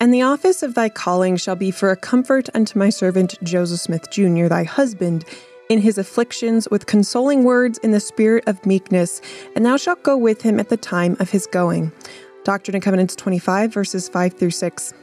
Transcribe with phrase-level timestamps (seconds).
[0.00, 3.80] And the office of thy calling shall be for a comfort unto my servant Joseph
[3.80, 5.24] Smith Jr., thy husband,
[5.68, 9.20] in his afflictions with consoling words in the spirit of meekness,
[9.56, 11.90] and thou shalt go with him at the time of his going.
[12.44, 14.94] Doctrine and Covenants 25, verses 5 through 6.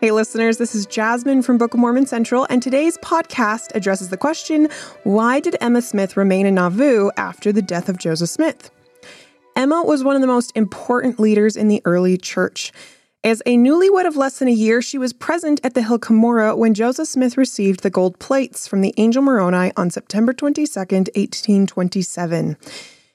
[0.00, 4.16] Hey, listeners, this is Jasmine from Book of Mormon Central, and today's podcast addresses the
[4.16, 4.70] question
[5.04, 8.70] why did Emma Smith remain in Nauvoo after the death of Joseph Smith?
[9.54, 12.72] Emma was one of the most important leaders in the early church.
[13.22, 16.56] As a newlywed of less than a year, she was present at the Hill Cumorah
[16.56, 22.56] when Joseph Smith received the gold plates from the angel Moroni on September 22, 1827.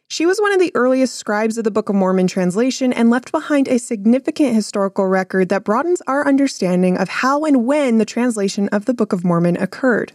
[0.08, 3.32] She was one of the earliest scribes of the Book of Mormon translation and left
[3.32, 8.70] behind a significant historical record that broadens our understanding of how and when the translation
[8.70, 10.14] of the Book of Mormon occurred.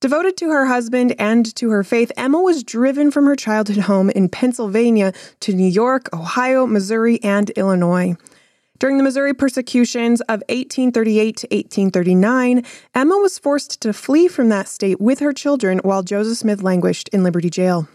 [0.00, 4.10] Devoted to her husband and to her faith, Emma was driven from her childhood home
[4.10, 8.14] in Pennsylvania to New York, Ohio, Missouri, and Illinois.
[8.84, 12.62] During the Missouri persecutions of 1838 to 1839,
[12.94, 17.08] Emma was forced to flee from that state with her children while Joseph Smith languished
[17.08, 17.88] in Liberty Jail.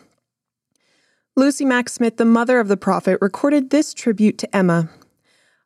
[1.35, 4.89] Lucy Mack Smith, the mother of the prophet, recorded this tribute to Emma.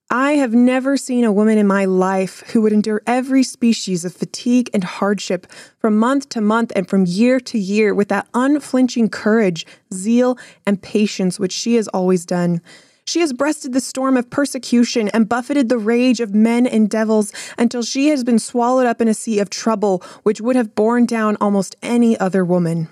[0.09, 4.13] I have never seen a woman in my life who would endure every species of
[4.13, 5.47] fatigue and hardship
[5.79, 10.81] from month to month and from year to year with that unflinching courage, zeal, and
[10.81, 12.59] patience which she has always done.
[13.05, 17.33] She has breasted the storm of persecution and buffeted the rage of men and devils
[17.57, 21.05] until she has been swallowed up in a sea of trouble which would have borne
[21.05, 22.87] down almost any other woman.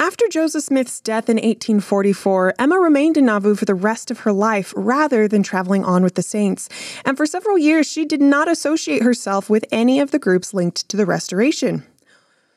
[0.00, 4.32] After Joseph Smith's death in 1844, Emma remained in Nauvoo for the rest of her
[4.32, 6.68] life rather than traveling on with the saints.
[7.04, 10.88] And for several years, she did not associate herself with any of the groups linked
[10.88, 11.84] to the restoration.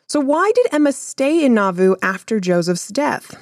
[0.08, 3.36] So, why did Emma stay in Nauvoo after Joseph's death?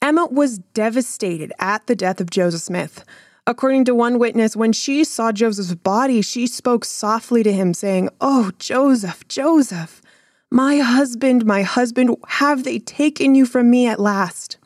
[0.00, 3.04] Emma was devastated at the death of Joseph Smith.
[3.46, 8.10] According to one witness, when she saw Joseph's body, she spoke softly to him, saying,
[8.20, 10.02] Oh, Joseph, Joseph,
[10.50, 14.57] my husband, my husband, have they taken you from me at last?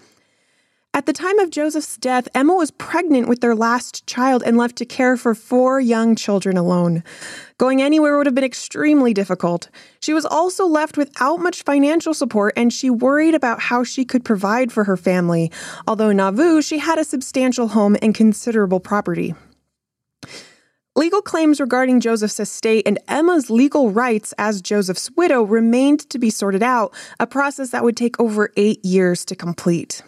[0.95, 4.77] At the time of Joseph's death, Emma was pregnant with their last child and left
[4.77, 7.03] to care for four young children alone.
[7.57, 9.71] Going anywhere would have been extremely difficult.
[10.01, 14.23] She was also left without much financial support and she worried about how she could
[14.23, 15.51] provide for her family.
[15.87, 19.35] Although in Nauvoo, she had a substantial home and considerable property.
[20.95, 26.29] Legal claims regarding Joseph's estate and Emma's legal rights as Joseph's widow remained to be
[26.29, 30.03] sorted out, a process that would take over eight years to complete.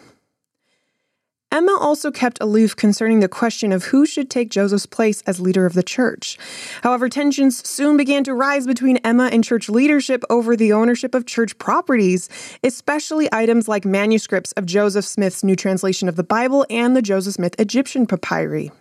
[1.51, 5.65] Emma also kept aloof concerning the question of who should take Joseph's place as leader
[5.65, 6.37] of the church.
[6.81, 11.25] However, tensions soon began to rise between Emma and church leadership over the ownership of
[11.25, 12.29] church properties,
[12.63, 17.35] especially items like manuscripts of Joseph Smith's new translation of the Bible and the Joseph
[17.35, 18.71] Smith Egyptian papyri.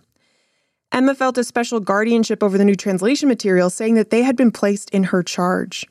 [0.90, 4.50] Emma felt a special guardianship over the new translation material, saying that they had been
[4.50, 5.86] placed in her charge.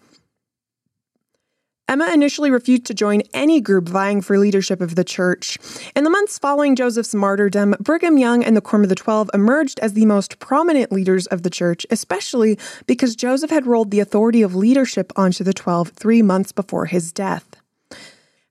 [1.89, 5.57] Emma initially refused to join any group vying for leadership of the church.
[5.95, 9.79] In the months following Joseph's martyrdom, Brigham Young and the Quorum of the Twelve emerged
[9.79, 12.57] as the most prominent leaders of the church, especially
[12.87, 17.11] because Joseph had rolled the authority of leadership onto the Twelve three months before his
[17.11, 17.61] death.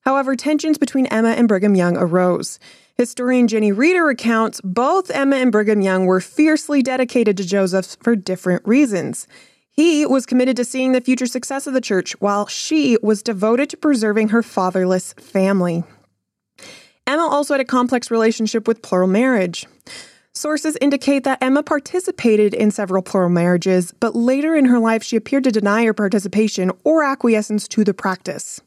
[0.02, 2.58] However, tensions between Emma and Brigham Young arose.
[2.96, 8.14] Historian Jenny Reeder recounts both Emma and Brigham Young were fiercely dedicated to Joseph for
[8.14, 9.26] different reasons.
[9.72, 13.70] He was committed to seeing the future success of the church, while she was devoted
[13.70, 15.82] to preserving her fatherless family.
[17.06, 19.66] Emma also had a complex relationship with plural marriage.
[20.34, 25.16] Sources indicate that Emma participated in several plural marriages, but later in her life she
[25.16, 28.60] appeared to deny her participation or acquiescence to the practice.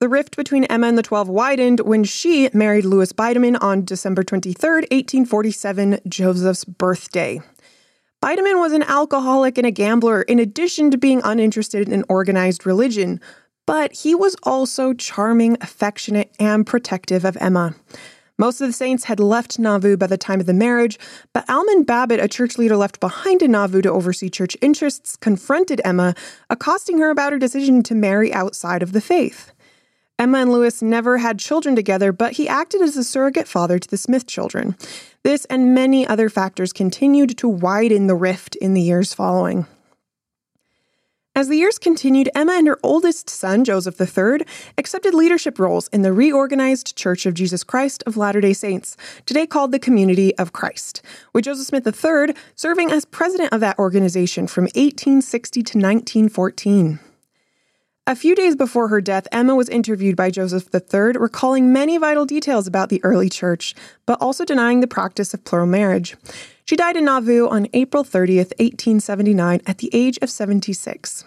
[0.00, 4.24] The rift between Emma and the Twelve widened when she married Lewis Bidamon on December
[4.24, 7.40] 23, 1847, Joseph's birthday.
[8.22, 13.20] Bidamon was an alcoholic and a gambler, in addition to being uninterested in organized religion.
[13.66, 17.74] But he was also charming, affectionate, and protective of Emma.
[18.38, 21.00] Most of the saints had left Nauvoo by the time of the marriage,
[21.32, 25.80] but Almon Babbitt, a church leader left behind in Nauvoo to oversee church interests, confronted
[25.84, 26.14] Emma,
[26.48, 29.52] accosting her about her decision to marry outside of the faith.
[30.22, 33.88] Emma and Lewis never had children together, but he acted as a surrogate father to
[33.88, 34.76] the Smith children.
[35.24, 39.66] This and many other factors continued to widen the rift in the years following.
[41.34, 44.46] As the years continued, Emma and her oldest son, Joseph III,
[44.78, 48.96] accepted leadership roles in the reorganized Church of Jesus Christ of Latter day Saints,
[49.26, 51.02] today called the Community of Christ,
[51.32, 57.00] with Joseph Smith III serving as president of that organization from 1860 to 1914.
[58.04, 62.26] A few days before her death, Emma was interviewed by Joseph III, recalling many vital
[62.26, 63.76] details about the early church,
[64.06, 66.16] but also denying the practice of plural marriage.
[66.64, 71.24] She died in Nauvoo on April 30th, 1879, at the age of 76.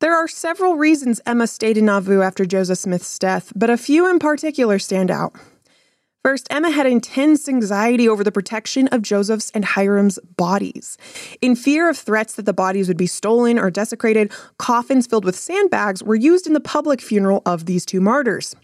[0.00, 4.10] There are several reasons Emma stayed in Nauvoo after Joseph Smith's death, but a few
[4.10, 5.32] in particular stand out.
[6.22, 10.98] First, Emma had intense anxiety over the protection of Joseph's and Hyrum's bodies.
[11.40, 15.34] In fear of threats that the bodies would be stolen or desecrated, coffins filled with
[15.34, 18.54] sandbags were used in the public funeral of these two martyrs.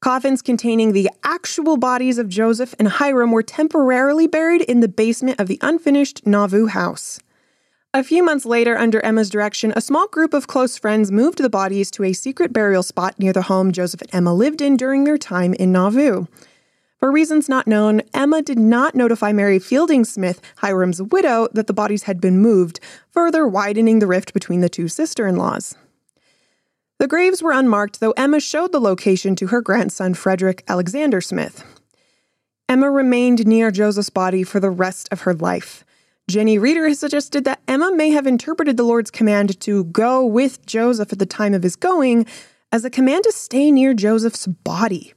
[0.00, 5.38] Coffins containing the actual bodies of Joseph and Hyrum were temporarily buried in the basement
[5.38, 7.20] of the unfinished Nauvoo house.
[7.94, 11.48] A few months later, under Emma's direction, a small group of close friends moved the
[11.48, 15.04] bodies to a secret burial spot near the home Joseph and Emma lived in during
[15.04, 16.26] their time in Nauvoo.
[17.06, 21.72] For reasons not known, Emma did not notify Mary Fielding Smith, Hyrum's widow, that the
[21.72, 22.80] bodies had been moved,
[23.12, 25.76] further widening the rift between the two sister in laws.
[26.98, 31.62] The graves were unmarked, though Emma showed the location to her grandson, Frederick Alexander Smith.
[32.68, 35.84] Emma remained near Joseph's body for the rest of her life.
[36.26, 40.66] Jenny Reeder has suggested that Emma may have interpreted the Lord's command to go with
[40.66, 42.26] Joseph at the time of his going
[42.72, 45.14] as a command to stay near Joseph's body.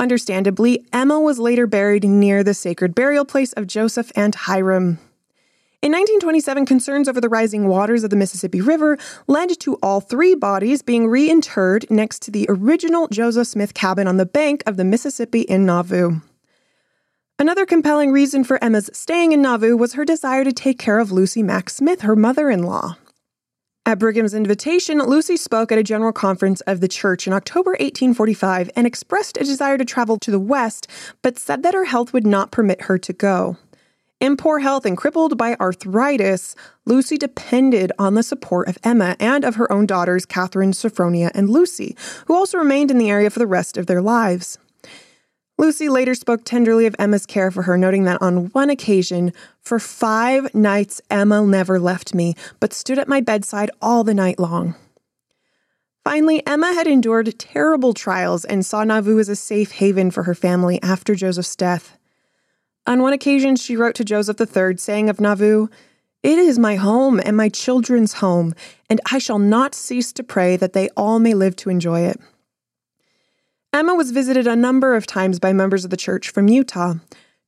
[0.00, 4.98] Understandably, Emma was later buried near the sacred burial place of Joseph and Hyrum.
[5.82, 10.34] In 1927, concerns over the rising waters of the Mississippi River led to all three
[10.34, 14.84] bodies being reinterred next to the original Joseph Smith cabin on the bank of the
[14.84, 16.22] Mississippi in Nauvoo.
[17.38, 21.12] Another compelling reason for Emma's staying in Nauvoo was her desire to take care of
[21.12, 22.96] Lucy Mack Smith, her mother in law.
[23.86, 28.70] At Brigham's invitation, Lucy spoke at a general conference of the church in October 1845
[28.76, 30.86] and expressed a desire to travel to the West,
[31.22, 33.56] but said that her health would not permit her to go.
[34.20, 36.54] In poor health and crippled by arthritis,
[36.84, 41.48] Lucy depended on the support of Emma and of her own daughters, Catherine, Sophronia, and
[41.48, 44.58] Lucy, who also remained in the area for the rest of their lives.
[45.60, 49.30] Lucy later spoke tenderly of Emma's care for her, noting that on one occasion,
[49.60, 54.38] for five nights, Emma never left me, but stood at my bedside all the night
[54.38, 54.74] long.
[56.02, 60.34] Finally, Emma had endured terrible trials and saw Nauvoo as a safe haven for her
[60.34, 61.98] family after Joseph's death.
[62.86, 65.68] On one occasion, she wrote to Joseph III, saying of Nauvoo,
[66.22, 68.54] It is my home and my children's home,
[68.88, 72.18] and I shall not cease to pray that they all may live to enjoy it.
[73.72, 76.94] Emma was visited a number of times by members of the church from Utah.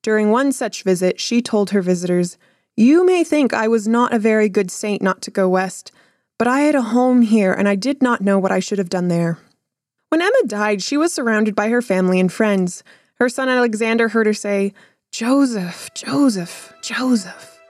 [0.03, 2.39] During one such visit, she told her visitors,
[2.77, 5.91] You may think I was not a very good saint not to go west,
[6.39, 8.89] but I had a home here and I did not know what I should have
[8.89, 9.39] done there.
[10.11, 12.85] When Emma died, she was surrounded by her family and friends.
[13.15, 14.75] Her son Alexander heard her say,
[15.11, 17.61] Joseph, Joseph, Joseph.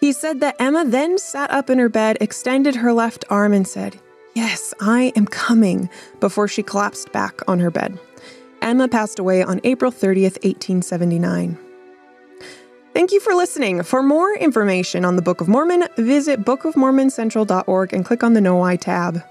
[0.00, 3.66] He said that Emma then sat up in her bed, extended her left arm, and
[3.66, 3.98] said,
[4.38, 5.90] Yes, I am coming,
[6.20, 7.98] before she collapsed back on her bed.
[8.62, 11.58] Emma passed away on April 30th, 1879.
[12.94, 13.82] Thank you for listening.
[13.82, 18.54] For more information on the Book of Mormon, visit bookofmormoncentral.org and click on the Know
[18.54, 19.24] Why tab.